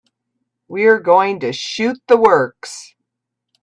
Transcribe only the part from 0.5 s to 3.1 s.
We're going to shoot the works.